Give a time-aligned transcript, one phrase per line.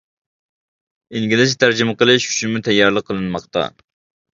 [1.13, 3.73] ئىنگلىزچە تەرجىمە قىلىش ئۈچۈنمۇ تەييارلىق قىلىنماقتا.